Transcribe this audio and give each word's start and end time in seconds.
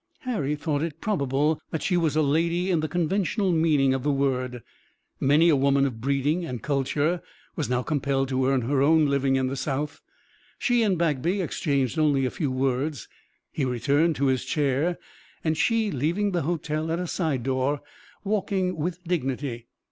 Harry 0.21 0.55
thought 0.55 0.81
it 0.81 0.99
probable 0.99 1.61
that 1.69 1.83
she 1.83 1.95
was 1.95 2.15
a 2.15 2.23
lady 2.23 2.71
in 2.71 2.79
the 2.79 2.87
conventional 2.87 3.51
meaning 3.51 3.93
of 3.93 4.01
the 4.01 4.11
word. 4.11 4.63
Many 5.19 5.47
a 5.47 5.55
woman 5.55 5.85
of 5.85 6.01
breeding 6.01 6.43
and 6.43 6.63
culture 6.63 7.21
was 7.55 7.69
now 7.69 7.83
compelled 7.83 8.27
to 8.29 8.47
earn 8.47 8.61
her 8.63 8.81
own 8.81 9.05
living 9.05 9.35
in 9.35 9.45
the 9.45 9.55
South. 9.55 10.01
She 10.57 10.81
and 10.81 10.97
Bagby 10.97 11.39
exchanged 11.39 11.99
only 11.99 12.25
a 12.25 12.31
few 12.31 12.49
words, 12.49 13.07
he 13.51 13.63
returning 13.63 14.15
to 14.15 14.25
his 14.25 14.43
chair, 14.43 14.97
and 15.43 15.55
she 15.55 15.91
leaving 15.91 16.31
the 16.31 16.41
hotel 16.41 16.91
at 16.91 16.97
a 16.97 17.05
side 17.05 17.43
door, 17.43 17.83
walking 18.23 18.77
with 18.77 19.03
dignity. 19.03 19.67